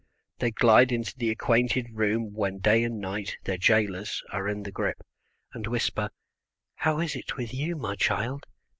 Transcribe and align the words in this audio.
They 0.39 0.49
glide 0.49 0.91
into 0.91 1.15
the 1.15 1.29
acquainted 1.29 1.91
room 1.91 2.33
when 2.33 2.57
day 2.57 2.83
and 2.83 2.99
night, 2.99 3.37
their 3.43 3.59
jailers, 3.59 4.23
are 4.31 4.49
in 4.49 4.63
the 4.63 4.71
grip, 4.71 5.05
and 5.53 5.67
whisper, 5.67 6.09
"How 6.73 6.99
is 7.01 7.15
it 7.15 7.37
with 7.37 7.53
you, 7.53 7.75
my 7.75 7.93
child?" 7.95 8.47